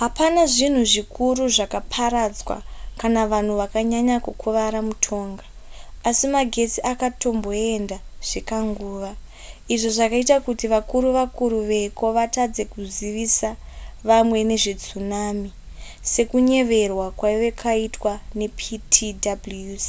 hapana 0.00 0.40
zvinhu 0.54 0.82
zvikuru 0.92 1.44
zvakaparadzwa 1.56 2.56
kana 3.00 3.22
vanhu 3.32 3.54
vakanyanya 3.62 4.16
kukuvara 4.26 4.80
mutonga 4.88 5.44
asi 6.08 6.26
magetsi 6.36 6.78
akatomboenda 6.92 7.96
zvekanguva 8.28 9.12
izvo 9.74 9.88
zvakaita 9.96 10.36
kuti 10.46 10.64
vakuru 10.74 11.08
vakuru 11.18 11.58
veko 11.70 12.06
vatadze 12.16 12.62
kuzivisa 12.72 13.50
vamwe 14.08 14.38
nezvetsunami 14.50 15.50
sekunyeverwa 16.12 17.06
kwainge 17.18 17.50
kwaitwa 17.60 18.12
neptwc 18.38 19.88